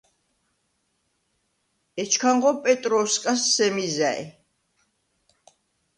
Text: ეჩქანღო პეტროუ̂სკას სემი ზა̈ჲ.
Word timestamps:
ეჩქანღო 2.01 2.51
პეტროუ̂სკას 2.63 3.41
სემი 3.53 3.87
ზა̈ჲ. 3.95 4.21